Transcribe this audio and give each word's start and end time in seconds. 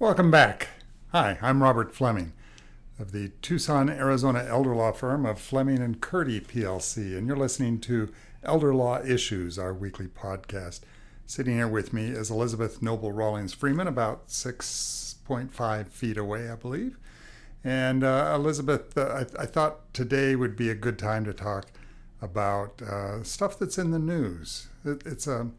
Welcome 0.00 0.30
back. 0.30 0.68
Hi, 1.10 1.38
I'm 1.42 1.60
Robert 1.60 1.92
Fleming 1.92 2.32
of 3.00 3.10
the 3.10 3.32
Tucson, 3.42 3.90
Arizona 3.90 4.46
elder 4.48 4.72
law 4.72 4.92
firm 4.92 5.26
of 5.26 5.40
Fleming 5.40 5.82
and 5.82 6.00
Curti 6.00 6.40
PLC, 6.40 7.18
and 7.18 7.26
you're 7.26 7.36
listening 7.36 7.80
to 7.80 8.08
Elder 8.44 8.72
Law 8.72 9.00
Issues, 9.00 9.58
our 9.58 9.74
weekly 9.74 10.06
podcast. 10.06 10.82
Sitting 11.26 11.56
here 11.56 11.66
with 11.66 11.92
me 11.92 12.10
is 12.10 12.30
Elizabeth 12.30 12.80
Noble 12.80 13.10
Rawlings 13.10 13.52
Freeman, 13.52 13.88
about 13.88 14.28
6.5 14.28 15.88
feet 15.88 16.16
away, 16.16 16.48
I 16.48 16.54
believe. 16.54 16.96
And 17.64 18.04
uh, 18.04 18.34
Elizabeth, 18.36 18.96
uh, 18.96 19.24
I, 19.36 19.42
I, 19.42 19.46
thought 19.46 19.92
today 19.92 20.36
would 20.36 20.54
be 20.54 20.70
a 20.70 20.76
good 20.76 21.00
time 21.00 21.24
to 21.24 21.32
talk 21.32 21.72
about 22.22 22.80
uh, 22.82 23.24
stuff 23.24 23.58
that's 23.58 23.78
in 23.78 23.90
the 23.90 23.98
news. 23.98 24.68
It, 24.84 25.02
it's 25.04 25.26
a 25.26 25.40
um, 25.40 25.54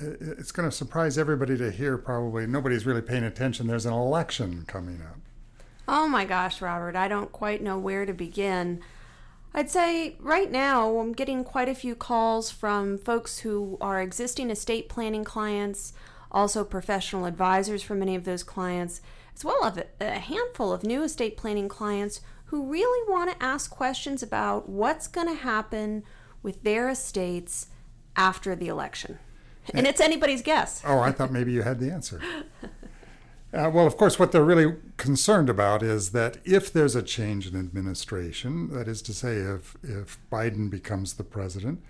it's 0.00 0.52
going 0.52 0.68
to 0.68 0.74
surprise 0.74 1.18
everybody 1.18 1.56
to 1.58 1.70
hear. 1.70 1.98
Probably 1.98 2.46
nobody's 2.46 2.86
really 2.86 3.02
paying 3.02 3.24
attention. 3.24 3.66
There's 3.66 3.86
an 3.86 3.92
election 3.92 4.64
coming 4.66 5.02
up. 5.02 5.18
Oh 5.86 6.06
my 6.06 6.24
gosh, 6.24 6.60
Robert, 6.60 6.96
I 6.96 7.08
don't 7.08 7.32
quite 7.32 7.62
know 7.62 7.78
where 7.78 8.04
to 8.04 8.12
begin. 8.12 8.82
I'd 9.54 9.70
say 9.70 10.16
right 10.20 10.50
now 10.50 10.98
I'm 10.98 11.12
getting 11.12 11.42
quite 11.42 11.68
a 11.68 11.74
few 11.74 11.94
calls 11.94 12.50
from 12.50 12.98
folks 12.98 13.38
who 13.38 13.78
are 13.80 14.00
existing 14.00 14.50
estate 14.50 14.88
planning 14.88 15.24
clients, 15.24 15.94
also 16.30 16.62
professional 16.62 17.24
advisors 17.24 17.82
for 17.82 17.94
many 17.94 18.14
of 18.14 18.24
those 18.24 18.42
clients, 18.42 19.00
as 19.34 19.44
well 19.44 19.64
as 19.64 19.82
a 20.00 20.18
handful 20.18 20.72
of 20.72 20.82
new 20.82 21.02
estate 21.02 21.36
planning 21.36 21.68
clients 21.68 22.20
who 22.46 22.66
really 22.66 23.10
want 23.10 23.30
to 23.30 23.42
ask 23.42 23.70
questions 23.70 24.22
about 24.22 24.68
what's 24.68 25.06
going 25.06 25.28
to 25.28 25.42
happen 25.42 26.04
with 26.42 26.62
their 26.62 26.88
estates 26.90 27.68
after 28.14 28.54
the 28.54 28.68
election. 28.68 29.18
And 29.74 29.86
it's 29.86 30.00
anybody's 30.00 30.42
guess. 30.42 30.82
oh, 30.84 31.00
I 31.00 31.12
thought 31.12 31.30
maybe 31.30 31.52
you 31.52 31.62
had 31.62 31.80
the 31.80 31.90
answer. 31.90 32.20
Uh, 33.50 33.70
well, 33.72 33.86
of 33.86 33.96
course, 33.96 34.18
what 34.18 34.30
they're 34.30 34.44
really 34.44 34.74
concerned 34.98 35.48
about 35.48 35.82
is 35.82 36.10
that 36.10 36.36
if 36.44 36.70
there's 36.70 36.94
a 36.94 37.02
change 37.02 37.46
in 37.46 37.58
administration, 37.58 38.68
that 38.74 38.86
is 38.86 39.00
to 39.00 39.14
say, 39.14 39.36
if, 39.36 39.74
if 39.82 40.18
Biden 40.30 40.68
becomes 40.68 41.14
the 41.14 41.24
president, 41.24 41.82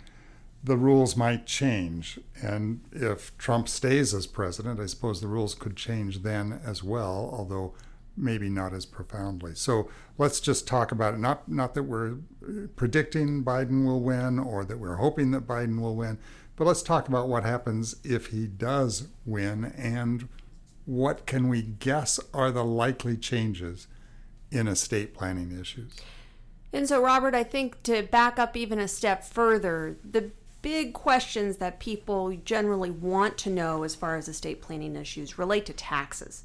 the 0.63 0.77
rules 0.77 1.17
might 1.17 1.47
change. 1.47 2.21
And 2.41 2.81
if 2.93 3.37
Trump 3.39 3.69
stays 3.69 4.15
as 4.15 4.27
president, 4.27 4.79
I 4.79 4.87
suppose 4.87 5.21
the 5.21 5.27
rules 5.27 5.57
could 5.57 5.77
change 5.77 6.23
then 6.23 6.61
as 6.65 6.85
well, 6.85 7.29
although 7.33 7.75
maybe 8.17 8.49
not 8.49 8.73
as 8.73 8.87
profoundly. 8.87 9.55
So 9.55 9.89
let's 10.17 10.41
just 10.41 10.67
talk 10.67 10.93
about 10.93 11.15
it. 11.15 11.19
Not, 11.19 11.49
not 11.49 11.75
that 11.75 11.85
we're 11.85 12.17
predicting 12.77 13.45
Biden 13.45 13.85
will 13.85 14.01
win 14.01 14.39
or 14.39 14.65
that 14.65 14.79
we're 14.79 14.97
hoping 14.97 15.33
that 15.33 15.47
Biden 15.47 15.81
will 15.81 15.97
win, 15.97 16.19
but 16.59 16.67
let's 16.67 16.83
talk 16.83 17.07
about 17.07 17.29
what 17.29 17.45
happens 17.45 17.95
if 18.03 18.27
he 18.27 18.49
does 18.49 19.07
win 19.25 19.73
and 19.77 20.29
what 20.85 21.25
can 21.25 21.49
we 21.49 21.63
guess 21.63 22.19
are 22.35 22.51
the 22.51 22.65
likely 22.65 23.17
changes 23.17 23.87
in 24.51 24.67
estate 24.67 25.15
planning 25.15 25.57
issues? 25.59 25.95
And 26.73 26.89
so, 26.89 27.01
Robert, 27.01 27.35
I 27.35 27.45
think 27.45 27.83
to 27.85 28.03
back 28.03 28.41
up 28.41 28.57
even 28.57 28.81
a 28.81 28.89
step 28.89 29.23
further, 29.25 29.99
the 30.03 30.33
big 30.61 30.95
questions 30.95 31.59
that 31.59 31.79
people 31.79 32.37
generally 32.45 32.91
want 32.91 33.39
to 33.39 33.51
know 33.51 33.85
as 33.85 33.95
far 33.95 34.17
as 34.17 34.27
estate 34.27 34.61
planning 34.61 34.97
issues 34.97 35.39
relate 35.39 35.65
to 35.67 35.73
taxes. 35.73 36.43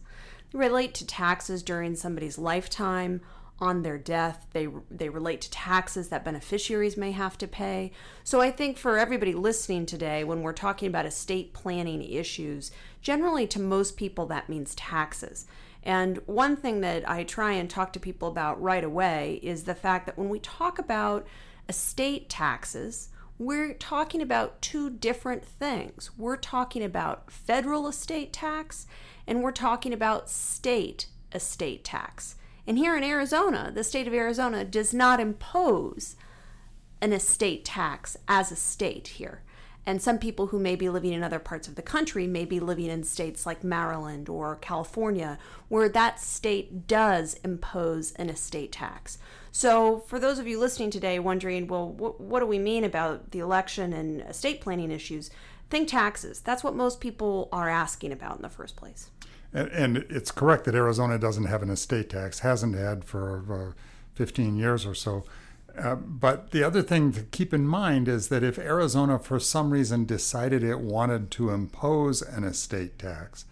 They 0.51 0.59
relate 0.59 0.93
to 0.95 1.07
taxes 1.07 1.63
during 1.63 1.95
somebody's 1.95 2.37
lifetime, 2.37 3.21
on 3.63 3.81
their 3.81 3.97
death. 3.97 4.45
They 4.51 4.67
they 4.91 5.09
relate 5.09 5.41
to 5.41 5.51
taxes 5.51 6.09
that 6.09 6.25
beneficiaries 6.25 6.97
may 6.97 7.11
have 7.11 7.37
to 7.39 7.47
pay. 7.47 7.91
So 8.23 8.41
I 8.41 8.51
think 8.51 8.77
for 8.77 8.97
everybody 8.97 9.33
listening 9.33 9.85
today 9.85 10.23
when 10.23 10.41
we're 10.41 10.53
talking 10.53 10.87
about 10.87 11.05
estate 11.05 11.53
planning 11.53 12.03
issues, 12.03 12.71
generally 13.01 13.47
to 13.47 13.61
most 13.61 13.95
people 13.95 14.25
that 14.27 14.49
means 14.49 14.75
taxes. 14.75 15.45
And 15.81 16.19
one 16.25 16.55
thing 16.55 16.81
that 16.81 17.09
I 17.09 17.23
try 17.23 17.53
and 17.53 17.69
talk 17.69 17.93
to 17.93 17.99
people 17.99 18.27
about 18.27 18.61
right 18.61 18.83
away 18.83 19.39
is 19.41 19.63
the 19.63 19.75
fact 19.75 20.05
that 20.05 20.17
when 20.17 20.29
we 20.29 20.39
talk 20.39 20.79
about 20.79 21.25
estate 21.67 22.29
taxes, 22.29 23.09
we're 23.37 23.73
talking 23.73 24.21
about 24.21 24.61
two 24.61 24.89
different 24.89 25.43
things. 25.43 26.11
We're 26.17 26.37
talking 26.37 26.83
about 26.83 27.31
federal 27.31 27.87
estate 27.87 28.31
tax 28.31 28.87
and 29.25 29.41
we're 29.41 29.51
talking 29.51 29.93
about 29.93 30.29
state 30.29 31.07
estate 31.33 31.83
tax. 31.83 32.35
And 32.65 32.77
here 32.77 32.95
in 32.95 33.03
Arizona, 33.03 33.71
the 33.73 33.83
state 33.83 34.07
of 34.07 34.13
Arizona 34.13 34.63
does 34.63 34.93
not 34.93 35.19
impose 35.19 36.15
an 37.01 37.11
estate 37.11 37.65
tax 37.65 38.15
as 38.27 38.51
a 38.51 38.55
state 38.55 39.09
here. 39.09 39.43
And 39.85 40.01
some 40.01 40.17
people 40.17 40.47
who 40.47 40.59
may 40.59 40.77
be 40.77 40.87
living 40.87 41.11
in 41.11 41.23
other 41.23 41.39
parts 41.39 41.67
of 41.67 41.75
the 41.75 41.81
country 41.81 42.25
may 42.25 42.45
be 42.45 42.61
living 42.61 42.85
in 42.85 43.03
states 43.03 43.45
like 43.45 43.65
Maryland 43.65 44.29
or 44.29 44.55
California, 44.55 45.37
where 45.67 45.89
that 45.89 46.21
state 46.21 46.87
does 46.87 47.33
impose 47.43 48.13
an 48.13 48.29
estate 48.29 48.71
tax. 48.71 49.17
So, 49.51 49.99
for 50.07 50.19
those 50.19 50.39
of 50.39 50.47
you 50.47 50.57
listening 50.57 50.89
today 50.89 51.19
wondering, 51.19 51.67
well, 51.67 51.89
what, 51.89 52.21
what 52.21 52.39
do 52.39 52.45
we 52.45 52.59
mean 52.59 52.85
about 52.85 53.31
the 53.31 53.39
election 53.39 53.91
and 53.91 54.21
estate 54.21 54.61
planning 54.61 54.89
issues? 54.89 55.29
Think 55.69 55.89
taxes. 55.89 56.39
That's 56.39 56.63
what 56.63 56.75
most 56.75 57.01
people 57.01 57.49
are 57.51 57.69
asking 57.69 58.13
about 58.13 58.37
in 58.37 58.41
the 58.41 58.49
first 58.49 58.77
place. 58.77 59.09
And, 59.53 59.69
and 59.69 59.97
it's 60.09 60.31
correct 60.31 60.65
that 60.65 60.75
Arizona 60.75 61.19
doesn't 61.19 61.45
have 61.45 61.61
an 61.61 61.69
estate 61.69 62.09
tax, 62.09 62.39
hasn't 62.39 62.75
had 62.75 63.05
for 63.05 63.73
uh, 63.75 63.81
15 64.15 64.55
years 64.55 64.85
or 64.85 64.95
so. 64.95 65.23
Uh, 65.77 65.95
but 65.95 66.51
the 66.51 66.63
other 66.63 66.81
thing 66.81 67.11
to 67.11 67.23
keep 67.23 67.53
in 67.53 67.67
mind 67.67 68.07
is 68.07 68.29
that 68.29 68.43
if 68.43 68.59
Arizona, 68.59 69.17
for 69.17 69.39
some 69.39 69.71
reason, 69.71 70.05
decided 70.05 70.63
it 70.63 70.79
wanted 70.79 71.31
to 71.31 71.49
impose 71.49 72.21
an 72.21 72.43
estate 72.43 72.99
tax, 72.99 73.45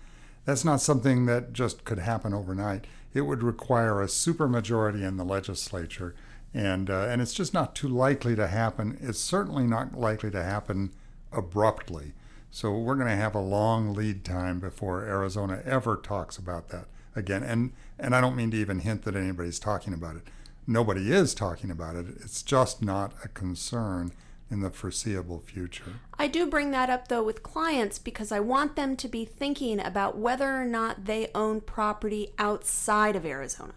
that's 0.46 0.66
not 0.66 0.82
something 0.82 1.26
that 1.26 1.54
just 1.54 1.84
could 1.84 2.00
happen 2.00 2.34
overnight. 2.34 2.86
It 3.14 3.22
would 3.22 3.44
require 3.44 4.02
a 4.02 4.08
supermajority 4.08 5.02
in 5.02 5.18
the 5.18 5.26
legislature, 5.26 6.16
and 6.54 6.90
uh, 6.90 7.08
and 7.10 7.22
it's 7.22 7.34
just 7.34 7.54
not 7.54 7.76
too 7.76 7.88
likely 7.88 8.36
to 8.36 8.48
happen. 8.48 8.98
It's 9.02 9.20
certainly 9.20 9.66
not 9.66 9.96
likely 9.98 10.32
to 10.32 10.44
happen 10.44 10.92
abruptly. 11.32 12.14
So 12.52 12.72
we're 12.78 12.96
going 12.96 13.08
to 13.08 13.16
have 13.16 13.34
a 13.34 13.40
long 13.40 13.94
lead 13.94 14.26
time 14.26 14.60
before 14.60 15.06
Arizona 15.06 15.62
ever 15.66 15.96
talks 15.96 16.38
about 16.38 16.68
that 16.70 16.86
again. 17.16 17.44
And 17.44 17.72
and 17.98 18.14
I 18.14 18.22
don't 18.22 18.36
mean 18.36 18.52
to 18.52 18.58
even 18.58 18.80
hint 18.80 19.04
that 19.04 19.16
anybody's 19.16 19.60
talking 19.60 19.94
about 19.94 20.18
it. 20.18 20.24
Nobody 20.68 21.12
is 21.12 21.34
talking 21.34 21.72
about 21.72 21.96
it. 21.96 22.08
It's 22.20 22.44
just 22.44 22.82
not 22.84 23.14
a 23.24 23.30
concern 23.30 24.12
in 24.50 24.60
the 24.60 24.70
foreseeable 24.70 25.40
future. 25.40 26.02
I 26.20 26.28
do 26.28 26.46
bring 26.46 26.72
that 26.72 26.90
up 26.90 27.08
though 27.08 27.24
with 27.24 27.42
clients 27.42 27.98
because 27.98 28.34
I 28.34 28.42
want 28.42 28.76
them 28.76 28.98
to 28.98 29.08
be 29.08 29.24
thinking 29.24 29.80
about 29.80 30.18
whether 30.18 30.62
or 30.62 30.66
not 30.66 31.06
they 31.06 31.30
own 31.34 31.62
property 31.62 32.34
outside 32.38 33.16
of 33.16 33.26
Arizona. 33.26 33.74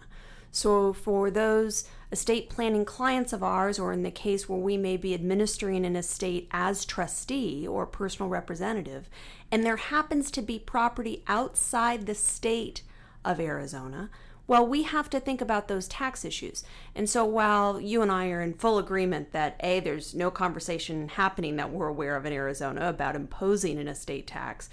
So, 0.55 0.93
for 0.93 1.29
those 1.29 1.83
estate 2.13 2.49
planning 2.49 2.85
clients 2.85 3.33
of 3.33 3.43
ours, 3.43 3.77
or 3.77 3.91
in 3.91 4.03
the 4.03 4.09
case 4.09 4.47
where 4.47 4.57
we 4.57 4.77
may 4.77 4.95
be 4.95 5.13
administering 5.13 5.85
an 5.85 5.97
estate 5.97 6.47
as 6.49 6.85
trustee 6.85 7.67
or 7.67 7.85
personal 7.85 8.29
representative, 8.29 9.09
and 9.51 9.65
there 9.65 9.75
happens 9.75 10.31
to 10.31 10.41
be 10.41 10.57
property 10.57 11.25
outside 11.27 12.05
the 12.05 12.15
state 12.15 12.83
of 13.25 13.41
Arizona, 13.41 14.09
well, 14.47 14.65
we 14.65 14.83
have 14.83 15.09
to 15.09 15.19
think 15.19 15.41
about 15.41 15.67
those 15.67 15.89
tax 15.89 16.23
issues. 16.23 16.63
And 16.95 17.09
so 17.09 17.25
while 17.25 17.81
you 17.81 18.01
and 18.01 18.09
I 18.09 18.29
are 18.29 18.41
in 18.41 18.53
full 18.53 18.77
agreement 18.77 19.33
that 19.33 19.59
A, 19.59 19.81
there's 19.81 20.15
no 20.15 20.31
conversation 20.31 21.09
happening 21.09 21.57
that 21.57 21.71
we're 21.71 21.89
aware 21.89 22.15
of 22.15 22.25
in 22.25 22.31
Arizona 22.31 22.87
about 22.87 23.17
imposing 23.17 23.77
an 23.77 23.89
estate 23.89 24.25
tax, 24.25 24.69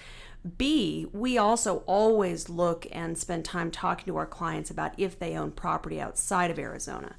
B, 0.59 1.07
we 1.13 1.39
also 1.39 1.79
always 1.87 2.49
look 2.49 2.87
and 2.91 3.17
spend 3.17 3.45
time 3.45 3.71
talking 3.71 4.07
to 4.07 4.17
our 4.17 4.27
clients 4.27 4.71
about 4.71 4.99
if 4.99 5.19
they 5.19 5.37
own 5.37 5.53
property 5.53 6.01
outside 6.01 6.51
of 6.51 6.59
Arizona. 6.59 7.15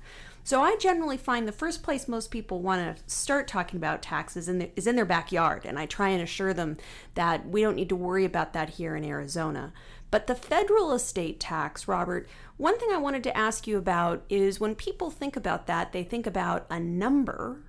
So 0.45 0.61
I 0.61 0.75
generally 0.75 1.15
find 1.15 1.47
the 1.47 1.53
first 1.53 1.83
place 1.83 2.05
most 2.05 2.29
people 2.29 2.61
want 2.61 2.97
to 2.97 3.01
start 3.07 3.47
talking 3.47 3.77
about 3.77 4.01
taxes 4.01 4.49
in 4.49 4.59
the, 4.59 4.71
is 4.75 4.87
in 4.87 4.97
their 4.97 5.05
backyard, 5.05 5.63
and 5.63 5.79
I 5.79 5.85
try 5.85 6.09
and 6.09 6.21
assure 6.21 6.53
them 6.53 6.75
that 7.15 7.47
we 7.47 7.61
don't 7.61 7.77
need 7.77 7.87
to 7.89 7.95
worry 7.95 8.25
about 8.25 8.51
that 8.51 8.71
here 8.71 8.93
in 8.97 9.05
Arizona. 9.05 9.71
But 10.11 10.27
the 10.27 10.35
federal 10.35 10.91
estate 10.91 11.39
tax, 11.39 11.87
Robert, 11.87 12.27
one 12.57 12.77
thing 12.77 12.89
I 12.91 12.97
wanted 12.97 13.23
to 13.23 13.37
ask 13.37 13.67
you 13.67 13.77
about 13.77 14.25
is 14.27 14.59
when 14.59 14.75
people 14.75 15.09
think 15.09 15.37
about 15.37 15.65
that, 15.67 15.93
they 15.93 16.03
think 16.03 16.27
about 16.27 16.65
a 16.69 16.79
number, 16.79 17.63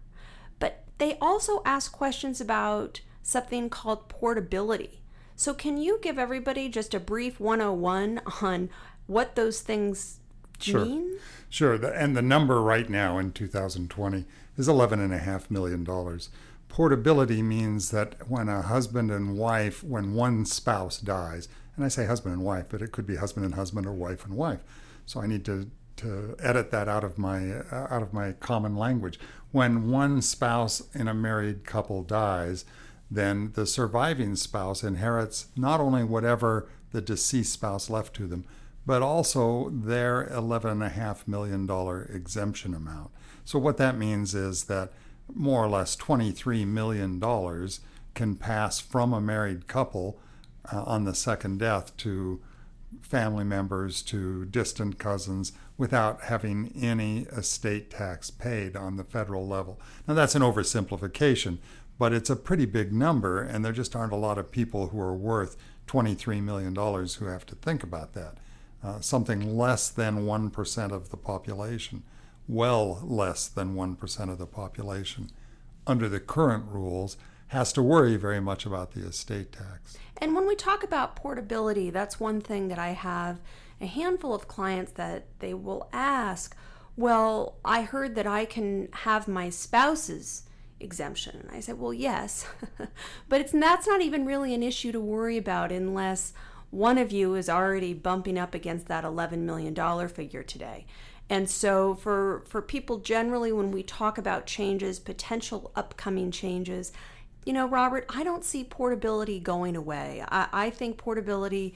but 0.59 0.83
they 0.99 1.17
also 1.21 1.62
ask 1.65 1.93
questions 1.93 2.41
about 2.41 3.03
something 3.23 3.71
called 3.71 4.09
portability. 4.09 5.04
So, 5.37 5.55
can 5.55 5.77
you 5.77 5.99
give 6.03 6.19
everybody 6.19 6.69
just 6.69 6.95
a 6.95 7.01
brief 7.01 7.41
101 7.41 8.21
on 8.43 8.71
what 9.07 9.35
those 9.35 9.61
things 9.61 10.21
sure. 10.59 10.85
mean? 10.85 11.19
Sure. 11.49 11.75
And 11.75 12.17
the 12.17 12.23
number 12.23 12.63
right 12.63 12.89
now 12.89 13.19
in 13.19 13.33
2020 13.33 14.25
is 14.57 14.69
$11.5 14.69 15.51
million. 15.51 16.21
Portability 16.69 17.43
means 17.43 17.91
that 17.91 18.29
when 18.29 18.49
a 18.49 18.63
husband 18.63 19.11
and 19.11 19.37
wife, 19.37 19.85
when 19.85 20.15
one 20.15 20.45
spouse 20.45 20.99
dies, 20.99 21.49
and 21.77 21.85
I 21.85 21.89
say 21.89 22.07
husband 22.07 22.35
and 22.35 22.45
wife, 22.45 22.67
but 22.69 22.83
it 22.83 22.93
could 22.93 23.07
be 23.07 23.17
husband 23.17 23.45
and 23.45 23.55
husband 23.55 23.87
or 23.87 23.93
wife 23.93 24.25
and 24.25 24.37
wife. 24.37 24.61
So 25.07 25.21
I 25.21 25.27
need 25.27 25.45
to, 25.45 25.71
to 25.97 26.37
edit 26.41 26.71
that 26.71 26.89
out 26.89 27.05
of 27.05 27.19
my 27.19 27.53
uh, 27.53 27.89
out 27.91 28.03
of 28.03 28.13
my 28.13 28.33
common 28.33 28.77
language. 28.77 29.19
When 29.53 29.91
one 29.91 30.23
spouse 30.23 30.83
in 30.95 31.07
a 31.09 31.15
married 31.15 31.65
couple 31.65 32.03
dies, 32.03 32.65
then 33.14 33.52
the 33.55 33.66
surviving 33.66 34.37
spouse 34.37 34.82
inherits 34.82 35.46
not 35.56 35.81
only 35.81 36.05
whatever 36.05 36.69
the 36.93 37.00
deceased 37.00 37.52
spouse 37.52 37.90
left 37.90 38.14
to 38.16 38.26
them, 38.26 38.44
but 38.87 39.02
also 39.02 39.70
their 39.70 40.26
$11.5 40.26 41.28
million 41.28 42.06
exemption 42.14 42.75
amount. 42.75 43.11
So, 43.44 43.58
what 43.58 43.78
that 43.78 43.96
means 43.96 44.34
is 44.34 44.64
that 44.64 44.93
more 45.32 45.64
or 45.64 45.69
less 45.69 45.96
$23 45.96 46.66
million 46.66 47.20
can 48.14 48.37
pass 48.37 48.78
from 48.81 49.12
a 49.12 49.20
married 49.20 49.66
couple 49.66 50.19
uh, 50.72 50.82
on 50.84 51.05
the 51.05 51.14
second 51.14 51.58
death 51.58 51.96
to 51.99 52.40
family 53.02 53.44
members, 53.44 54.02
to 54.02 54.44
distant 54.46 54.99
cousins, 54.99 55.52
without 55.76 56.22
having 56.22 56.72
any 56.81 57.20
estate 57.32 57.90
tax 57.90 58.31
paid 58.31 58.76
on 58.76 58.96
the 58.96 59.05
federal 59.05 59.46
level. 59.46 59.81
Now, 60.06 60.14
that's 60.14 60.34
an 60.34 60.43
oversimplification, 60.43 61.58
but 61.99 62.12
it's 62.12 62.31
a 62.31 62.37
pretty 62.37 62.67
big 62.67 62.93
number, 62.93 63.41
and 63.41 63.64
there 63.64 63.73
just 63.73 63.94
aren't 63.94 64.12
a 64.12 64.17
lot 64.17 64.38
of 64.38 64.50
people 64.50 64.88
who 64.88 65.00
are 65.00 65.14
worth 65.14 65.56
$23 65.87 66.43
million 66.43 66.75
who 66.75 67.26
have 67.26 67.46
to 67.46 67.55
think 67.55 67.82
about 67.82 68.14
that. 68.14 68.38
Uh, 68.82 69.00
something 69.00 69.56
less 69.56 69.88
than 69.88 70.26
1% 70.26 70.93
of 70.93 71.11
the 71.11 71.17
population, 71.17 72.02
well 72.46 73.00
less 73.02 73.49
than 73.49 73.75
1% 73.75 74.31
of 74.31 74.38
the 74.38 74.46
population, 74.46 75.31
under 75.87 76.08
the 76.08 76.20
current 76.20 76.64
rules, 76.69 77.17
has 77.49 77.73
to 77.73 77.82
worry 77.82 78.17
very 78.17 78.40
much 78.40 78.67
about 78.67 78.93
the 78.93 79.06
estate 79.06 79.52
tax. 79.52 79.97
And 80.19 80.35
when 80.35 80.47
we 80.47 80.55
talk 80.55 80.82
about 80.82 81.17
portability, 81.17 81.90
that's 81.90 82.20
one 82.20 82.40
thing 82.40 82.69
that 82.69 82.79
I 82.79 82.88
have 82.90 83.40
a 83.81 83.87
handful 83.87 84.35
of 84.35 84.49
clients 84.49 84.93
that 84.93 85.26
they 85.38 85.55
will 85.55 85.88
ask, 85.93 86.56
Well, 86.97 87.56
I 87.64 87.82
heard 87.82 88.14
that 88.14 88.26
I 88.26 88.44
can 88.44 88.88
have 88.93 89.29
my 89.29 89.50
spouse's 89.50 90.44
exemption. 90.81 91.41
And 91.43 91.50
I 91.50 91.61
said, 91.61 91.79
Well, 91.79 91.94
yes, 91.94 92.47
but 93.29 93.41
it's 93.41 93.53
that's 93.53 93.87
not 93.87 94.00
even 94.00 94.26
really 94.26 94.55
an 94.55 94.62
issue 94.62 94.93
to 94.93 95.00
worry 95.00 95.37
about 95.37 95.73
unless 95.73 96.32
one 96.71 96.99
of 96.99 97.12
you 97.12 97.35
is 97.35 97.49
already 97.49 97.94
bumping 97.94 98.38
up 98.38 98.55
against 98.55 98.88
that 98.88 99.05
$11 99.05 99.38
million 99.38 100.09
figure 100.09 100.43
today. 100.43 100.87
And 101.31 101.49
so 101.49 101.94
for 101.94 102.44
for 102.47 102.61
people 102.61 102.99
generally 102.99 103.53
when 103.53 103.71
we 103.71 103.82
talk 103.82 104.19
about 104.19 104.47
changes, 104.47 104.99
potential 104.99 105.71
upcoming 105.75 106.31
changes, 106.31 106.93
you 107.47 107.53
know, 107.53 107.67
Robert, 107.67 108.06
I 108.09 108.25
don't 108.25 108.44
see 108.44 108.65
portability 108.65 109.41
going 109.41 109.76
away. 109.76 110.25
I, 110.29 110.49
I 110.53 110.71
think 110.71 110.99
portability, 110.99 111.75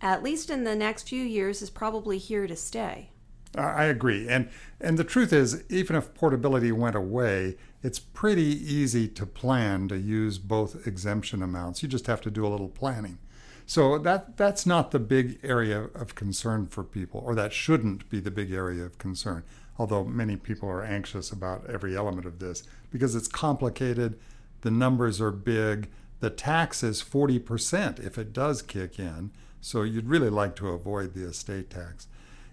at 0.00 0.22
least 0.22 0.50
in 0.50 0.64
the 0.64 0.74
next 0.74 1.08
few 1.08 1.22
years, 1.22 1.62
is 1.62 1.70
probably 1.70 2.18
here 2.18 2.46
to 2.46 2.56
stay. 2.56 3.10
I 3.56 3.84
agree. 3.84 4.28
And 4.28 4.48
and 4.80 4.98
the 4.98 5.04
truth 5.04 5.32
is, 5.32 5.64
even 5.68 5.96
if 5.96 6.14
portability 6.14 6.72
went 6.72 6.94
away, 6.94 7.56
it's 7.82 7.98
pretty 7.98 8.42
easy 8.42 9.08
to 9.08 9.26
plan 9.26 9.88
to 9.88 9.98
use 9.98 10.38
both 10.38 10.86
exemption 10.86 11.42
amounts. 11.42 11.82
You 11.82 11.88
just 11.88 12.06
have 12.06 12.20
to 12.22 12.30
do 12.30 12.46
a 12.46 12.48
little 12.48 12.68
planning. 12.68 13.18
So 13.66 13.98
that 13.98 14.36
that's 14.36 14.66
not 14.66 14.90
the 14.90 14.98
big 14.98 15.38
area 15.42 15.88
of 15.94 16.14
concern 16.14 16.66
for 16.66 16.82
people, 16.82 17.22
or 17.24 17.34
that 17.36 17.52
shouldn't 17.52 18.10
be 18.10 18.18
the 18.18 18.30
big 18.30 18.52
area 18.52 18.84
of 18.84 18.98
concern. 18.98 19.44
Although 19.78 20.04
many 20.04 20.36
people 20.36 20.68
are 20.68 20.82
anxious 20.82 21.30
about 21.30 21.70
every 21.70 21.96
element 21.96 22.26
of 22.26 22.38
this 22.38 22.64
because 22.90 23.14
it's 23.14 23.28
complicated 23.28 24.18
the 24.62 24.70
numbers 24.70 25.20
are 25.20 25.30
big. 25.30 25.88
The 26.20 26.30
tax 26.30 26.82
is 26.82 27.02
40% 27.02 28.04
if 28.04 28.18
it 28.18 28.32
does 28.32 28.60
kick 28.60 28.98
in, 28.98 29.30
so 29.60 29.82
you'd 29.82 30.08
really 30.08 30.30
like 30.30 30.54
to 30.56 30.68
avoid 30.68 31.14
the 31.14 31.26
estate 31.26 31.70
tax. 31.70 32.08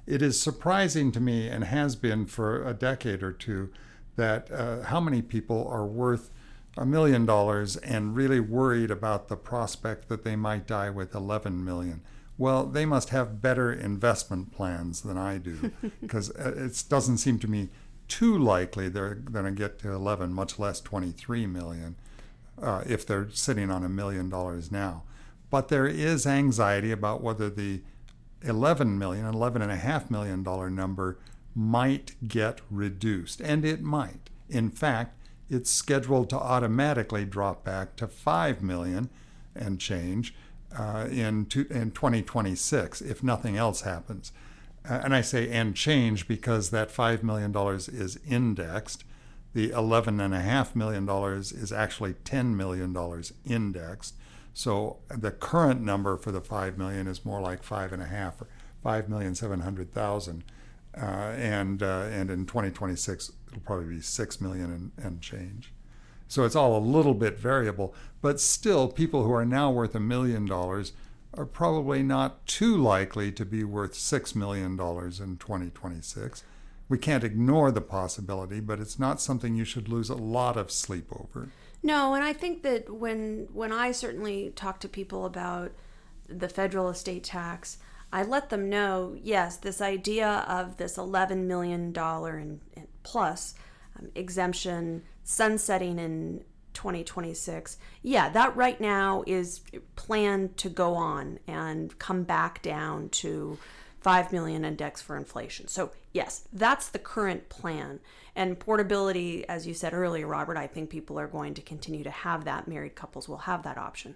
It 0.06 0.22
is 0.22 0.40
surprising 0.40 1.12
to 1.12 1.20
me, 1.20 1.50
and 1.50 1.66
has 1.66 1.98
been 1.98 2.28
for 2.28 2.66
a 2.66 2.74
decade 2.74 3.22
or 3.22 3.34
two, 3.34 3.70
that 4.18 4.52
uh, 4.52 4.84
how 4.84 5.00
many 5.00 5.22
people 5.22 5.68
are 5.70 5.86
worth 5.86 6.30
a 6.78 6.86
million 6.86 7.26
dollars 7.26 7.76
and 7.78 8.16
really 8.16 8.40
worried 8.40 8.92
about 8.92 9.30
the 9.30 9.36
prospect 9.36 10.10
that 10.10 10.24
they 10.24 10.36
might 10.36 10.68
die 10.68 10.90
with 10.90 11.16
11 11.16 11.64
million. 11.64 12.02
Well, 12.38 12.66
they 12.68 12.86
must 12.86 13.10
have 13.10 13.42
better 13.42 13.74
investment 13.74 14.52
plans 14.52 15.02
than 15.02 15.18
I 15.18 15.40
do, 15.40 15.72
because 16.02 16.30
uh, 16.32 16.54
it 16.56 16.84
doesn't 16.88 17.18
seem 17.18 17.40
to 17.40 17.48
me 17.48 17.70
too 18.08 18.38
likely 18.38 18.90
they're 18.90 19.16
going 19.16 19.46
to 19.46 19.52
get 19.52 19.80
to 19.80 19.92
11, 19.92 20.34
much 20.34 20.60
less 20.60 20.80
23 20.80 21.48
million, 21.48 21.96
uh, 22.62 22.84
if 22.86 23.06
they're 23.06 23.30
sitting 23.32 23.72
on 23.72 23.84
a 23.84 23.90
million 23.90 24.30
dollars 24.30 24.72
now. 24.72 25.04
But 25.50 25.70
there 25.70 25.88
is 25.88 26.28
anxiety 26.28 26.92
about 26.92 27.22
whether 27.22 27.50
the 27.50 27.82
11 28.44 29.00
million, 29.00 29.26
11 29.26 29.62
and 29.62 29.72
a 29.72 29.78
half 29.78 30.12
million 30.12 30.44
dollar 30.44 30.70
number 30.70 31.18
might 31.58 32.16
get 32.28 32.62
reduced, 32.70 33.42
and 33.42 33.66
it 33.66 33.82
might. 33.82 34.30
In 34.48 34.70
fact, 34.70 35.18
it's 35.50 35.72
scheduled 35.72 36.30
to 36.30 36.38
automatically 36.38 37.26
drop 37.26 37.64
back 37.64 37.96
to 37.96 38.08
5 38.08 38.62
million 38.62 39.10
and 39.56 39.80
change 39.80 40.36
uh, 40.78 41.08
in, 41.10 41.48
in 41.72 41.92
2026 41.92 43.02
if 43.02 43.24
nothing 43.24 43.58
else 43.58 43.82
happens. 43.82 44.32
Uh, 44.88 45.02
and 45.04 45.16
I 45.16 45.22
say 45.22 45.50
and 45.50 45.76
change 45.76 46.28
because 46.28 46.70
that 46.70 46.90
$5 46.90 47.24
million 47.24 47.56
is 47.56 48.20
indexed. 48.30 49.04
The 49.54 49.70
$11.5 49.70 50.76
million 50.76 51.10
is 51.10 51.72
actually 51.72 52.14
$10 52.14 52.56
million 52.56 53.24
indexed. 53.46 54.14
So 54.54 54.98
the 55.10 55.32
current 55.32 55.82
number 55.82 56.18
for 56.18 56.32
the 56.32 56.42
5 56.42 56.78
million 56.78 57.08
is 57.08 57.26
more 57.26 57.42
like 57.42 57.64
five 57.64 57.92
and 57.92 58.02
a 58.02 58.08
half 58.08 58.42
or 58.42 58.48
$5,700,000. 58.86 60.44
Uh, 61.00 61.34
and, 61.38 61.84
uh, 61.84 62.08
and 62.12 62.32
in 62.32 62.46
2026, 62.46 63.32
it'll 63.48 63.60
probably 63.62 63.96
be 63.96 64.02
6 64.02 64.42
million 64.42 64.72
and, 64.72 64.92
and 64.98 65.22
change. 65.22 65.72
So 66.28 66.44
it's 66.44 66.56
all 66.56 66.78
a 66.78 66.80
little 66.80 67.14
bit 67.14 67.38
variable, 67.38 67.94
but 68.22 68.40
still, 68.40 68.88
people 68.90 69.24
who 69.24 69.32
are 69.32 69.46
now 69.46 69.72
worth 69.72 69.96
a 69.96 70.00
million 70.00 70.46
dollars 70.46 70.92
are 71.34 71.46
probably 71.46 72.04
not 72.04 72.46
too 72.48 72.76
likely 72.76 73.32
to 73.32 73.46
be 73.46 73.64
worth 73.64 73.94
$6 73.94 74.36
million 74.36 74.72
in 74.72 74.78
2026. 74.78 76.44
We 76.90 76.98
can't 76.98 77.24
ignore 77.24 77.72
the 77.72 77.82
possibility, 77.82 78.60
but 78.60 78.80
it's 78.80 78.98
not 78.98 79.22
something 79.22 79.56
you 79.56 79.66
should 79.66 79.88
lose 79.88 80.10
a 80.10 80.16
lot 80.16 80.58
of 80.58 80.72
sleep 80.72 81.08
over. 81.12 81.50
No, 81.84 82.14
and 82.14 82.24
I 82.24 82.34
think 82.34 82.64
that 82.64 82.90
when 82.90 83.48
when 83.54 83.72
I 83.72 83.92
certainly 83.92 84.52
talk 84.56 84.80
to 84.80 84.90
people 84.90 85.26
about 85.26 85.72
the 86.28 86.50
federal 86.50 86.90
estate 86.90 87.24
tax, 87.24 87.78
I 88.12 88.24
let 88.24 88.50
them 88.50 88.70
know, 88.70 89.16
yes, 89.22 89.58
this 89.58 89.82
idea 89.82 90.46
of 90.48 90.78
this 90.78 90.98
11 90.98 91.48
million 91.48 91.92
dollar 91.92 92.38
and 92.38 92.62
plus 93.04 93.56
um, 93.98 94.10
exemption 94.16 95.04
sunsetting 95.24 96.00
in 96.00 96.44
2026. 96.74 97.78
Yeah, 98.04 98.30
that 98.30 98.56
right 98.56 98.80
now 98.80 99.24
is 99.26 99.62
planned 99.96 100.58
to 100.58 100.70
go 100.70 100.94
on 100.94 101.40
and 101.48 101.98
come 102.00 102.24
back 102.24 102.62
down 102.62 103.10
to 103.10 103.58
5 104.02 104.32
million 104.32 104.64
index 104.64 105.02
for 105.02 105.18
inflation. 105.18 105.68
So, 105.68 105.92
yes, 106.14 106.48
that's 106.54 106.90
the 106.90 107.00
current 107.00 107.50
plan. 107.50 108.00
And 108.36 108.60
portability, 108.60 109.48
as 109.50 109.66
you 109.66 109.74
said 109.74 109.94
earlier, 109.94 110.28
Robert, 110.28 110.56
I 110.56 110.68
think 110.68 110.90
people 110.90 111.20
are 111.20 111.28
going 111.28 111.56
to 111.56 111.62
continue 111.62 112.04
to 112.04 112.12
have 112.12 112.46
that. 112.46 112.68
Married 112.68 112.96
couples 112.96 113.28
will 113.28 113.40
have 113.40 113.64
that 113.64 113.78
option. 113.80 114.16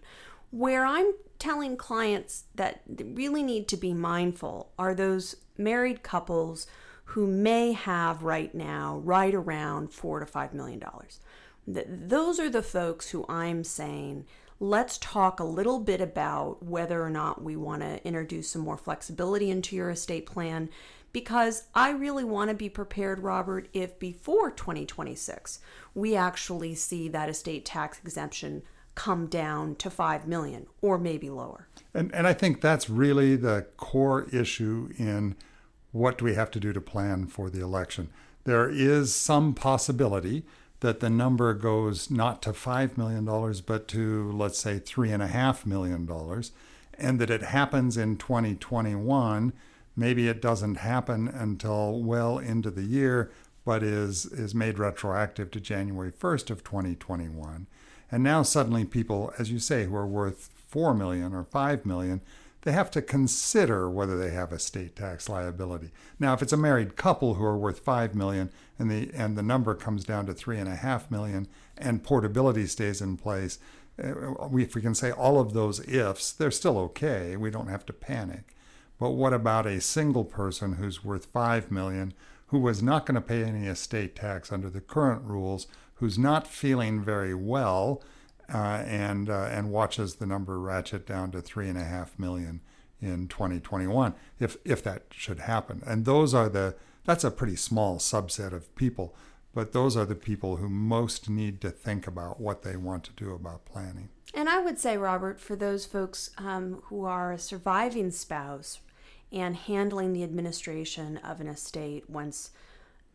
Where 0.51 0.86
I'm 0.86 1.12
telling 1.41 1.75
clients 1.75 2.43
that 2.53 2.81
really 2.88 3.41
need 3.41 3.67
to 3.67 3.75
be 3.75 3.95
mindful 3.95 4.71
are 4.77 4.93
those 4.93 5.36
married 5.57 6.03
couples 6.03 6.67
who 7.05 7.25
may 7.25 7.71
have 7.71 8.21
right 8.21 8.53
now 8.53 9.01
right 9.03 9.33
around 9.33 9.91
four 9.91 10.19
to 10.19 10.25
five 10.27 10.53
million 10.53 10.77
dollars. 10.77 11.19
Those 11.65 12.39
are 12.39 12.50
the 12.50 12.62
folks 12.62 13.10
who 13.10 13.25
I'm 13.27 13.63
saying 13.63 14.25
let's 14.60 15.00
talk 15.00 15.39
a 15.39 15.43
little 15.43 15.79
bit 15.79 16.00
about 16.00 16.62
whether 16.62 17.01
or 17.01 17.10
not 17.10 17.43
we 17.43 17.55
want 17.55 17.81
to 17.81 18.05
introduce 18.05 18.51
some 18.51 18.62
more 18.62 18.77
flexibility 18.77 19.50
into 19.50 19.75
your 19.75 19.89
estate 19.89 20.27
plan 20.27 20.69
because 21.12 21.63
I 21.74 21.89
really 21.89 22.24
want 22.24 22.50
to 22.50 22.55
be 22.55 22.69
prepared, 22.69 23.19
Robert, 23.19 23.67
if 23.74 23.98
before 23.98 24.51
2026 24.51 25.57
we 25.95 26.15
actually 26.15 26.75
see 26.75 27.10
that 27.10 27.29
estate 27.29 27.65
tax 27.65 28.00
exemption 28.03 28.62
come 28.95 29.27
down 29.27 29.75
to 29.75 29.89
5 29.89 30.27
million 30.27 30.67
or 30.81 30.98
maybe 30.98 31.29
lower. 31.29 31.67
And, 31.93 32.13
and 32.13 32.27
I 32.27 32.33
think 32.33 32.62
that's 32.62 32.89
really 32.89 33.36
the 33.36 33.67
core 33.77 34.27
issue 34.31 34.89
in 34.98 35.36
what 35.91 36.17
do 36.17 36.25
we 36.25 36.36
have 36.36 36.51
to 36.51 36.60
do 36.60 36.74
to 36.74 36.81
plan 36.81 37.27
for 37.27 37.50
the 37.50 37.62
election. 37.62 38.10
There 38.43 38.69
is 38.69 39.13
some 39.13 39.53
possibility 39.53 40.43
that 40.79 41.00
the 41.00 41.10
number 41.10 41.53
goes 41.53 42.10
not 42.10 42.41
to 42.41 42.51
$5 42.51 42.98
million, 42.98 43.24
but 43.65 43.88
to, 43.89 44.31
let's 44.31 44.57
say, 44.57 44.79
$3.5 44.79 45.65
million, 45.65 46.10
and 46.98 47.19
that 47.19 47.29
it 47.29 47.43
happens 47.43 47.98
in 47.98 48.17
2021. 48.17 49.53
Maybe 49.95 50.27
it 50.27 50.41
doesn't 50.41 50.75
happen 50.75 51.27
until 51.27 52.01
well 52.01 52.39
into 52.39 52.71
the 52.71 52.83
year, 52.83 53.31
but 53.63 53.83
is, 53.83 54.25
is 54.25 54.55
made 54.55 54.79
retroactive 54.79 55.51
to 55.51 55.60
January 55.60 56.12
1st 56.12 56.50
of 56.50 56.63
2021. 56.63 57.67
And 58.11 58.23
now 58.23 58.43
suddenly 58.43 58.85
people, 58.85 59.33
as 59.39 59.51
you 59.51 59.59
say, 59.59 59.85
who 59.85 59.95
are 59.95 60.07
worth 60.07 60.49
4 60.67 60.93
million 60.93 61.33
or 61.33 61.43
5 61.43 61.85
million, 61.85 62.21
they 62.63 62.71
have 62.71 62.91
to 62.91 63.01
consider 63.01 63.89
whether 63.89 64.17
they 64.17 64.31
have 64.31 64.51
a 64.51 64.59
state 64.59 64.95
tax 64.95 65.27
liability. 65.27 65.91
Now, 66.19 66.33
if 66.33 66.41
it's 66.41 66.53
a 66.53 66.57
married 66.57 66.95
couple 66.95 67.35
who 67.35 67.43
are 67.43 67.57
worth 67.57 67.79
five 67.79 68.13
million 68.13 68.51
and 68.77 68.91
the 68.91 69.09
and 69.13 69.35
the 69.35 69.43
number 69.43 69.73
comes 69.73 70.03
down 70.03 70.27
to 70.27 70.33
three 70.33 70.59
and 70.59 70.69
a 70.69 70.75
half 70.75 71.09
million 71.09 71.47
and 71.77 72.03
portability 72.03 72.67
stays 72.67 73.01
in 73.01 73.17
place, 73.17 73.57
uh, 74.01 74.33
if 74.53 74.75
we 74.75 74.81
can 74.81 74.95
say 74.95 75.11
all 75.11 75.39
of 75.39 75.53
those 75.53 75.79
ifs, 75.87 76.31
they're 76.31 76.51
still 76.51 76.77
okay. 76.77 77.35
We 77.35 77.49
don't 77.49 77.67
have 77.67 77.85
to 77.87 77.93
panic. 77.93 78.55
But 78.99 79.11
what 79.11 79.33
about 79.33 79.65
a 79.65 79.81
single 79.81 80.25
person 80.25 80.73
who's 80.73 81.03
worth 81.03 81.25
five 81.25 81.71
million, 81.71 82.13
who 82.47 82.59
was 82.59 82.83
not 82.83 83.07
going 83.07 83.15
to 83.15 83.21
pay 83.21 83.43
any 83.43 83.65
estate 83.65 84.15
tax 84.15 84.51
under 84.51 84.69
the 84.69 84.81
current 84.81 85.23
rules, 85.23 85.65
who's 86.01 86.17
not 86.17 86.48
feeling 86.48 87.00
very 87.00 87.34
well, 87.34 88.01
uh, 88.53 88.84
and 88.86 89.29
uh, 89.29 89.48
and 89.51 89.72
watches 89.72 90.15
the 90.15 90.25
number 90.25 90.60
ratchet 90.60 91.05
down 91.05 91.31
to 91.31 91.41
three 91.41 91.70
and 91.70 91.77
a 91.77 91.84
half 91.84 92.20
million 92.20 92.60
in 93.00 93.27
2021, 93.27 94.13
if 94.39 94.58
if 94.65 94.84
that 94.84 95.03
should 95.12 95.39
happen. 95.39 95.81
And 95.86 96.03
those 96.03 96.34
are 96.34 96.50
the 96.50 96.75
that's 97.05 97.24
a 97.24 97.31
pretty 97.31 97.55
small 97.55 97.98
subset 97.98 98.51
of 98.51 98.75
people, 98.75 99.15
but 99.53 99.74
those 99.74 99.96
are 99.96 100.05
the 100.05 100.15
people 100.15 100.58
who 100.58 100.70
most 100.70 101.29
need 101.29 101.62
to 101.62 101.70
think 101.70 102.08
about 102.08 102.41
what 102.41 102.63
they 102.63 102.75
want 102.75 103.03
to 103.05 103.12
do 103.12 103.34
about 103.34 103.65
planning. 103.65 104.10
And 104.34 104.50
I 104.50 104.60
would 104.60 104.79
say, 104.79 104.98
Robert, 104.98 105.39
for 105.39 105.55
those 105.55 105.86
folks 105.86 106.31
um, 106.38 106.81
who 106.86 107.05
are 107.05 107.31
a 107.31 107.38
surviving 107.38 108.10
spouse 108.10 108.79
and 109.31 109.55
handling 109.55 110.13
the 110.13 110.24
administration 110.24 111.17
of 111.17 111.41
an 111.41 111.48
estate 111.48 112.10
once 112.10 112.51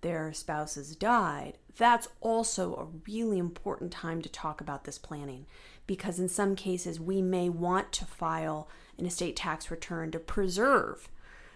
their 0.03 0.33
spouse 0.33 0.77
has 0.77 0.95
died, 0.95 1.59
that's 1.77 2.09
also 2.21 2.75
a 2.75 3.11
really 3.11 3.39
important 3.39 3.93
time 3.93 4.23
to 4.23 4.29
talk 4.29 4.61
about 4.61 4.85
this 4.85 4.99
planning 4.99 5.47
because 5.87 6.19
in 6.19 6.29
some 6.29 6.57
cases 6.57 6.99
we 6.99 7.23
may 7.23 7.49
want 7.49 7.93
to 7.93 8.05
file 8.05 8.69
an 8.99 9.07
estate 9.07 9.37
tax 9.37 9.71
return 9.71 10.11
to 10.11 10.19
preserve 10.19 11.09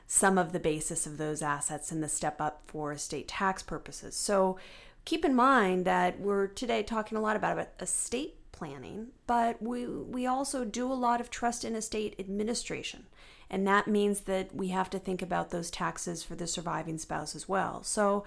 some 0.06 0.36
of 0.36 0.52
the 0.52 0.60
basis 0.60 1.06
of 1.06 1.18
those 1.18 1.40
assets 1.40 1.92
and 1.92 2.02
the 2.02 2.08
step 2.08 2.40
up 2.40 2.62
for 2.66 2.92
estate 2.92 3.28
tax 3.28 3.62
purposes. 3.62 4.16
So 4.16 4.58
keep 5.04 5.24
in 5.24 5.34
mind 5.34 5.84
that 5.84 6.20
we're 6.20 6.48
today 6.48 6.82
talking 6.82 7.16
a 7.16 7.20
lot 7.20 7.36
about 7.36 7.68
estate 7.78 8.34
planning, 8.50 9.08
but 9.26 9.62
we 9.62 9.86
we 9.86 10.26
also 10.26 10.64
do 10.64 10.92
a 10.92 10.94
lot 10.94 11.20
of 11.20 11.30
trust 11.30 11.64
in 11.64 11.76
estate 11.76 12.16
administration. 12.18 13.06
And 13.48 13.66
that 13.66 13.88
means 13.88 14.22
that 14.22 14.54
we 14.54 14.68
have 14.68 14.90
to 14.90 14.98
think 14.98 15.22
about 15.22 15.50
those 15.50 15.70
taxes 15.70 16.22
for 16.22 16.34
the 16.34 16.46
surviving 16.46 16.98
spouse 16.98 17.34
as 17.34 17.48
well. 17.48 17.82
So 17.82 18.24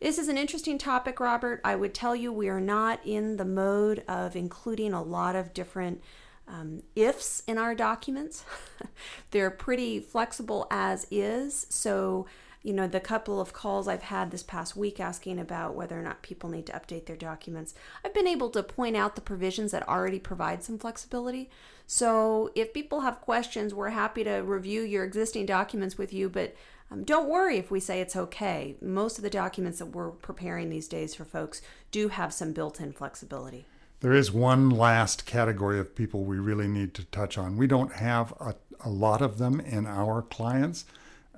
this 0.00 0.18
is 0.18 0.28
an 0.28 0.36
interesting 0.36 0.78
topic, 0.78 1.20
Robert. 1.20 1.60
I 1.64 1.74
would 1.74 1.94
tell 1.94 2.14
you 2.14 2.32
we 2.32 2.48
are 2.48 2.60
not 2.60 3.00
in 3.04 3.36
the 3.36 3.44
mode 3.44 4.04
of 4.06 4.36
including 4.36 4.92
a 4.92 5.02
lot 5.02 5.36
of 5.36 5.54
different 5.54 6.02
um, 6.48 6.82
ifs 6.94 7.42
in 7.46 7.58
our 7.58 7.74
documents. 7.74 8.44
They're 9.30 9.50
pretty 9.50 10.00
flexible 10.00 10.66
as 10.70 11.06
is. 11.10 11.66
So, 11.70 12.26
you 12.62 12.72
know, 12.72 12.86
the 12.86 13.00
couple 13.00 13.40
of 13.40 13.52
calls 13.52 13.88
I've 13.88 14.02
had 14.02 14.30
this 14.30 14.42
past 14.42 14.76
week 14.76 15.00
asking 15.00 15.38
about 15.38 15.74
whether 15.74 15.98
or 15.98 16.02
not 16.02 16.22
people 16.22 16.50
need 16.50 16.66
to 16.66 16.72
update 16.72 17.06
their 17.06 17.16
documents, 17.16 17.74
I've 18.04 18.14
been 18.14 18.26
able 18.26 18.50
to 18.50 18.62
point 18.62 18.96
out 18.96 19.14
the 19.14 19.20
provisions 19.20 19.72
that 19.72 19.88
already 19.88 20.18
provide 20.18 20.62
some 20.62 20.78
flexibility. 20.78 21.48
So, 21.86 22.50
if 22.54 22.74
people 22.74 23.00
have 23.00 23.20
questions, 23.20 23.72
we're 23.72 23.90
happy 23.90 24.24
to 24.24 24.38
review 24.38 24.82
your 24.82 25.04
existing 25.04 25.46
documents 25.46 25.96
with 25.96 26.12
you, 26.12 26.28
but 26.28 26.54
um, 26.90 27.04
don't 27.04 27.28
worry 27.28 27.58
if 27.58 27.70
we 27.70 27.80
say 27.80 28.00
it's 28.00 28.16
okay. 28.16 28.76
Most 28.80 29.18
of 29.18 29.24
the 29.24 29.30
documents 29.30 29.78
that 29.78 29.86
we're 29.86 30.10
preparing 30.10 30.70
these 30.70 30.88
days 30.88 31.14
for 31.14 31.24
folks 31.24 31.62
do 31.90 32.08
have 32.08 32.32
some 32.32 32.52
built 32.52 32.80
in 32.80 32.92
flexibility. 32.92 33.66
There 34.00 34.12
is 34.12 34.30
one 34.30 34.70
last 34.70 35.26
category 35.26 35.80
of 35.80 35.96
people 35.96 36.24
we 36.24 36.38
really 36.38 36.68
need 36.68 36.94
to 36.94 37.04
touch 37.06 37.38
on. 37.38 37.56
We 37.56 37.66
don't 37.66 37.94
have 37.94 38.32
a, 38.38 38.54
a 38.84 38.90
lot 38.90 39.22
of 39.22 39.38
them 39.38 39.58
in 39.58 39.86
our 39.86 40.22
clients. 40.22 40.84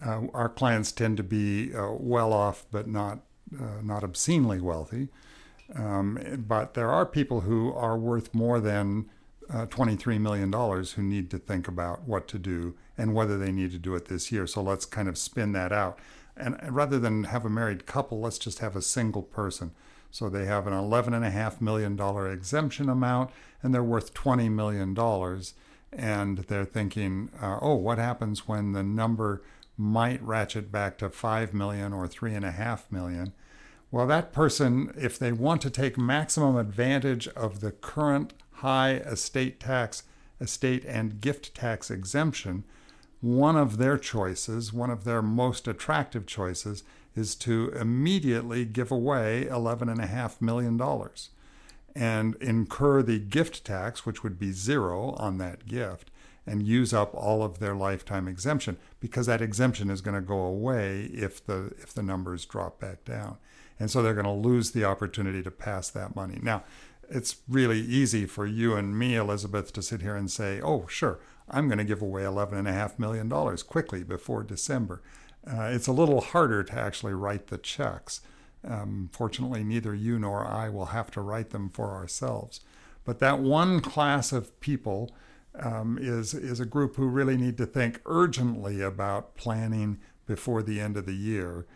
Uh, 0.04 0.26
our 0.34 0.48
clients 0.48 0.92
tend 0.92 1.16
to 1.16 1.22
be 1.22 1.74
uh, 1.74 1.92
well 1.92 2.32
off, 2.32 2.64
but 2.70 2.86
not 2.86 3.20
uh, 3.58 3.80
not 3.82 4.04
obscenely 4.04 4.60
wealthy. 4.60 5.08
Um, 5.74 6.44
but 6.46 6.74
there 6.74 6.90
are 6.90 7.06
people 7.06 7.42
who 7.42 7.72
are 7.72 7.96
worth 7.96 8.34
more 8.34 8.60
than 8.60 9.08
uh, 9.50 9.66
$23 9.66 10.20
million 10.20 10.52
who 10.52 11.02
need 11.02 11.30
to 11.30 11.38
think 11.38 11.68
about 11.68 12.02
what 12.02 12.28
to 12.28 12.38
do 12.38 12.74
and 12.98 13.14
whether 13.14 13.38
they 13.38 13.52
need 13.52 13.70
to 13.70 13.78
do 13.78 13.94
it 13.94 14.06
this 14.06 14.30
year. 14.30 14.46
So 14.46 14.60
let's 14.60 14.84
kind 14.84 15.08
of 15.08 15.16
spin 15.16 15.52
that 15.52 15.72
out. 15.72 15.98
And 16.36 16.58
rather 16.68 16.98
than 16.98 17.24
have 17.24 17.44
a 17.44 17.50
married 17.50 17.86
couple, 17.86 18.20
let's 18.20 18.38
just 18.38 18.58
have 18.58 18.76
a 18.76 18.82
single 18.82 19.22
person. 19.22 19.70
So 20.10 20.28
they 20.28 20.46
have 20.46 20.66
an 20.66 20.72
$11.5 20.72 21.60
million 21.60 21.98
exemption 22.32 22.88
amount 22.88 23.30
and 23.62 23.72
they're 23.72 23.82
worth 23.82 24.14
$20 24.14 24.50
million. 24.50 24.96
And 25.92 26.38
they're 26.38 26.64
thinking, 26.64 27.30
uh, 27.40 27.58
oh, 27.62 27.76
what 27.76 27.98
happens 27.98 28.46
when 28.46 28.72
the 28.72 28.82
number 28.82 29.42
might 29.76 30.22
ratchet 30.22 30.70
back 30.70 30.98
to 30.98 31.08
5 31.08 31.54
million 31.54 31.92
or 31.92 32.06
3.5 32.06 32.80
million? 32.90 33.32
Well, 33.90 34.06
that 34.06 34.32
person, 34.32 34.92
if 34.98 35.18
they 35.18 35.32
want 35.32 35.62
to 35.62 35.70
take 35.70 35.96
maximum 35.96 36.56
advantage 36.56 37.26
of 37.28 37.60
the 37.60 37.70
current 37.72 38.34
high 38.54 38.94
estate 38.96 39.60
tax, 39.60 40.02
estate 40.40 40.84
and 40.84 41.20
gift 41.20 41.54
tax 41.54 41.90
exemption, 41.90 42.64
one 43.20 43.56
of 43.56 43.78
their 43.78 43.98
choices, 43.98 44.72
one 44.72 44.90
of 44.90 45.04
their 45.04 45.22
most 45.22 45.66
attractive 45.66 46.26
choices, 46.26 46.84
is 47.14 47.34
to 47.34 47.70
immediately 47.70 48.64
give 48.64 48.92
away 48.92 49.46
$11.5 49.50 50.40
million 50.40 50.80
and 51.96 52.36
incur 52.36 53.02
the 53.02 53.18
gift 53.18 53.64
tax, 53.64 54.06
which 54.06 54.22
would 54.22 54.38
be 54.38 54.52
zero 54.52 55.14
on 55.14 55.38
that 55.38 55.66
gift, 55.66 56.10
and 56.46 56.62
use 56.62 56.94
up 56.94 57.12
all 57.14 57.42
of 57.42 57.58
their 57.58 57.74
lifetime 57.74 58.28
exemption 58.28 58.78
because 59.00 59.26
that 59.26 59.42
exemption 59.42 59.90
is 59.90 60.00
going 60.00 60.14
to 60.14 60.20
go 60.20 60.38
away 60.38 61.10
if 61.12 61.44
the 61.44 61.74
if 61.78 61.92
the 61.92 62.02
numbers 62.02 62.46
drop 62.46 62.80
back 62.80 63.04
down. 63.04 63.36
And 63.80 63.90
so 63.90 64.02
they're 64.02 64.14
going 64.14 64.24
to 64.24 64.32
lose 64.32 64.70
the 64.70 64.84
opportunity 64.84 65.42
to 65.42 65.50
pass 65.50 65.90
that 65.90 66.16
money. 66.16 66.38
Now, 66.42 66.64
it's 67.10 67.36
really 67.48 67.80
easy 67.80 68.26
for 68.26 68.46
you 68.46 68.74
and 68.74 68.98
me, 68.98 69.14
Elizabeth, 69.14 69.72
to 69.74 69.82
sit 69.82 70.02
here 70.02 70.16
and 70.16 70.30
say, 70.30 70.60
oh, 70.60 70.86
sure, 70.88 71.18
I'm 71.50 71.68
going 71.68 71.78
to 71.78 71.84
give 71.84 72.02
away 72.02 72.22
$11.5 72.22 72.98
million 72.98 73.28
quickly 73.66 74.02
before 74.02 74.42
December. 74.42 75.02
Uh, 75.46 75.70
it's 75.72 75.86
a 75.86 75.92
little 75.92 76.20
harder 76.20 76.62
to 76.62 76.74
actually 76.74 77.14
write 77.14 77.46
the 77.46 77.58
checks. 77.58 78.20
Um, 78.66 79.08
fortunately, 79.12 79.64
neither 79.64 79.94
you 79.94 80.18
nor 80.18 80.46
I 80.46 80.68
will 80.68 80.86
have 80.86 81.10
to 81.12 81.20
write 81.20 81.50
them 81.50 81.68
for 81.68 81.92
ourselves. 81.92 82.60
But 83.04 83.20
that 83.20 83.38
one 83.38 83.80
class 83.80 84.32
of 84.32 84.58
people 84.60 85.14
um, 85.54 85.98
is, 86.00 86.34
is 86.34 86.60
a 86.60 86.66
group 86.66 86.96
who 86.96 87.06
really 87.06 87.36
need 87.36 87.56
to 87.58 87.66
think 87.66 88.00
urgently 88.04 88.80
about 88.80 89.36
planning 89.36 89.98
before 90.26 90.62
the 90.62 90.80
end 90.80 90.96
of 90.96 91.06
the 91.06 91.14
year. 91.14 91.66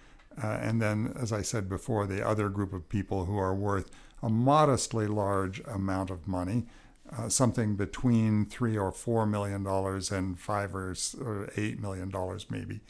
Uh, 0.42 0.58
and 0.60 0.80
then, 0.80 1.14
as 1.18 1.32
I 1.32 1.42
said 1.42 1.68
before, 1.68 2.06
the 2.06 2.26
other 2.26 2.48
group 2.48 2.72
of 2.72 2.88
people 2.88 3.24
who 3.24 3.38
are 3.38 3.54
worth 3.54 3.90
a 4.22 4.28
modestly 4.28 5.06
large 5.06 5.60
amount 5.66 6.10
of 6.10 6.28
money, 6.28 6.66
uh, 7.16 7.28
something 7.28 7.76
between 7.76 8.46
three 8.46 8.76
or 8.76 8.90
four 8.92 9.26
million 9.26 9.62
dollars 9.62 10.10
and 10.10 10.38
five 10.38 10.74
or, 10.74 10.94
eight 11.56 11.80
million 11.80 12.08
dollars, 12.10 12.46
maybe. 12.50 12.80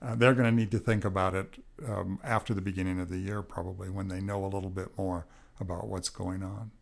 Uh, 0.00 0.16
they're 0.16 0.34
going 0.34 0.50
to 0.50 0.54
need 0.54 0.70
to 0.70 0.78
think 0.78 1.04
about 1.04 1.34
it 1.34 1.62
um, 1.86 2.18
after 2.24 2.54
the 2.54 2.60
beginning 2.60 2.98
of 2.98 3.08
the 3.08 3.18
year, 3.18 3.40
probably 3.40 3.88
when 3.88 4.08
they 4.08 4.20
know 4.20 4.44
a 4.44 4.46
little 4.46 4.70
bit 4.70 4.88
more 4.98 5.26
about 5.60 5.86
what's 5.86 6.08
going 6.08 6.42
on. 6.42 6.72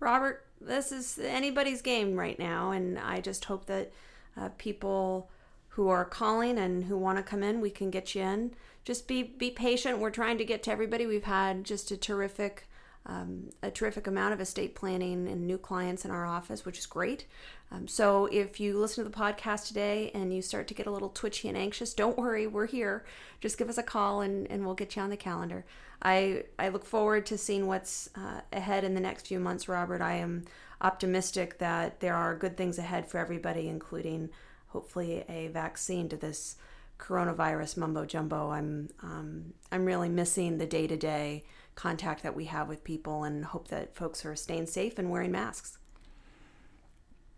Robert, 0.00 0.46
this 0.60 0.90
is 0.92 1.18
anybody's 1.18 1.82
game 1.82 2.16
right 2.16 2.38
now, 2.38 2.70
and 2.70 2.98
I 2.98 3.20
just 3.20 3.44
hope 3.46 3.66
that 3.66 3.92
uh, 4.36 4.48
people 4.56 5.30
who 5.70 5.88
are 5.88 6.04
calling 6.04 6.58
and 6.58 6.84
who 6.84 6.96
want 6.96 7.18
to 7.18 7.22
come 7.22 7.42
in, 7.42 7.60
we 7.60 7.70
can 7.70 7.90
get 7.90 8.14
you 8.14 8.22
in. 8.22 8.54
Just 8.84 9.06
be 9.06 9.22
be 9.22 9.50
patient. 9.50 9.98
We're 9.98 10.10
trying 10.10 10.38
to 10.38 10.44
get 10.44 10.62
to 10.64 10.72
everybody. 10.72 11.06
We've 11.06 11.24
had 11.24 11.64
just 11.64 11.90
a 11.90 11.96
terrific 11.96 12.67
um, 13.08 13.48
a 13.62 13.70
terrific 13.70 14.06
amount 14.06 14.34
of 14.34 14.40
estate 14.40 14.74
planning 14.74 15.26
and 15.26 15.46
new 15.46 15.56
clients 15.56 16.04
in 16.04 16.10
our 16.10 16.26
office, 16.26 16.64
which 16.64 16.78
is 16.78 16.86
great. 16.86 17.24
Um, 17.72 17.88
so 17.88 18.26
if 18.26 18.60
you 18.60 18.78
listen 18.78 19.02
to 19.02 19.10
the 19.10 19.16
podcast 19.16 19.66
today 19.66 20.10
and 20.14 20.34
you 20.34 20.42
start 20.42 20.68
to 20.68 20.74
get 20.74 20.86
a 20.86 20.90
little 20.90 21.08
twitchy 21.08 21.48
and 21.48 21.56
anxious, 21.56 21.94
don't 21.94 22.18
worry, 22.18 22.46
we're 22.46 22.66
here. 22.66 23.04
Just 23.40 23.56
give 23.56 23.70
us 23.70 23.78
a 23.78 23.82
call 23.82 24.20
and, 24.20 24.46
and 24.50 24.64
we'll 24.64 24.74
get 24.74 24.94
you 24.94 25.02
on 25.02 25.10
the 25.10 25.16
calendar. 25.16 25.64
I, 26.02 26.44
I 26.58 26.68
look 26.68 26.84
forward 26.84 27.24
to 27.26 27.38
seeing 27.38 27.66
what's 27.66 28.10
uh, 28.14 28.42
ahead 28.52 28.84
in 28.84 28.94
the 28.94 29.00
next 29.00 29.26
few 29.26 29.40
months, 29.40 29.68
Robert. 29.68 30.02
I 30.02 30.14
am 30.14 30.44
optimistic 30.80 31.58
that 31.58 32.00
there 32.00 32.14
are 32.14 32.36
good 32.36 32.56
things 32.56 32.78
ahead 32.78 33.08
for 33.08 33.18
everybody, 33.18 33.68
including 33.68 34.28
hopefully 34.68 35.24
a 35.28 35.48
vaccine 35.48 36.08
to 36.10 36.16
this 36.16 36.56
coronavirus 36.98 37.76
mumbo 37.78 38.04
jumbo. 38.04 38.50
I'm 38.50 38.88
um, 39.02 39.54
I'm 39.72 39.84
really 39.84 40.08
missing 40.08 40.58
the 40.58 40.66
day 40.66 40.86
to 40.86 40.96
day 40.96 41.44
contact 41.78 42.24
that 42.24 42.34
we 42.34 42.46
have 42.46 42.68
with 42.68 42.82
people 42.82 43.22
and 43.22 43.44
hope 43.44 43.68
that 43.68 43.94
folks 43.94 44.26
are 44.26 44.34
staying 44.34 44.66
safe 44.66 44.98
and 44.98 45.08
wearing 45.10 45.30
masks. 45.30 45.78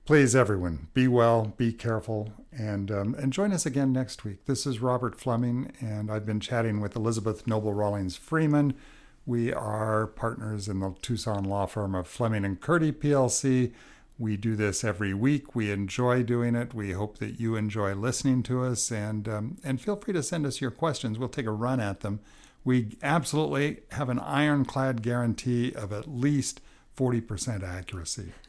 Please, 0.06 0.35
everyone, 0.35 0.88
be 0.94 1.06
well, 1.06 1.52
be 1.59 1.75
careful, 1.75 2.32
and, 2.50 2.90
um, 2.90 3.14
and 3.16 3.35
join 3.35 3.52
us 3.52 3.66
again 3.66 3.92
next 3.92 4.25
week. 4.25 4.47
This 4.47 4.66
is 4.66 4.80
Robert 4.80 5.20
Fleming, 5.20 5.70
and 5.78 6.11
I've 6.11 6.25
been 6.25 6.40
chatting 6.40 6.80
with 6.80 6.97
Elizabeth 6.97 7.47
Noble 7.47 7.75
Rawlings 7.75 8.16
Freeman. 8.16 8.73
We 9.26 9.52
are 9.52 10.06
partners 10.06 10.68
in 10.68 10.80
the 10.80 10.94
Tucson 11.02 11.44
law 11.44 11.66
firm 11.66 11.94
of 11.94 12.09
Fleming 12.09 12.47
and 12.47 12.59
Curti 12.59 12.92
PLC. 12.92 13.73
We 14.18 14.38
do 14.38 14.56
this 14.56 14.82
every 14.82 15.12
week. 15.12 15.54
We 15.54 15.70
enjoy 15.70 16.23
doing 16.23 16.54
it. 16.54 16.73
We 16.73 16.92
hope 16.92 17.18
that 17.18 17.38
you 17.38 17.56
enjoy 17.56 17.94
listening 17.94 18.42
to 18.44 18.64
us, 18.64 18.90
and 18.90 19.28
um, 19.28 19.59
and 19.62 19.80
feel 19.80 19.97
free 19.97 20.14
to 20.14 20.23
send 20.23 20.47
us 20.47 20.62
your 20.62 20.70
questions. 20.70 21.18
We'll 21.18 21.28
take 21.28 21.47
a 21.47 21.52
run 21.52 21.78
at 21.78 22.00
them 22.00 22.20
we 22.64 22.97
absolutely 23.02 23.81
have 23.93 24.09
an 24.09 24.19
ironclad 24.21 25.02
guarantee 25.02 25.73
of 25.73 25.93
at 25.93 26.09
least 26.09 26.61
40% 26.97 27.62
accuracy. 27.62 28.33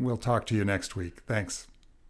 We'll 0.00 0.16
talk 0.16 0.46
to 0.46 0.54
you 0.54 0.64
next 0.64 0.96
week. 0.96 1.20
Thanks. 1.26 1.66